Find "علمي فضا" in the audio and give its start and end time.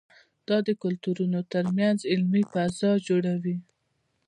2.11-2.91